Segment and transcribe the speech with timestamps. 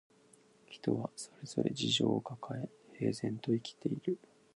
[0.67, 2.67] 人はそれぞれ事情をかかえ、
[2.97, 4.17] 平然と生きている